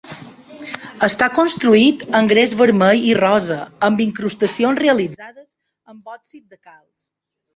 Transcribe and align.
Està 1.07 1.25
construït 1.39 2.05
en 2.19 2.29
gres 2.31 2.55
vermell 2.61 3.03
i 3.11 3.13
rosa, 3.19 3.59
amb 3.89 4.01
incrustacions 4.07 4.81
realitzades 4.83 5.49
en 5.93 6.01
òxid 6.17 6.43
de 6.47 6.57
calci. 6.61 7.07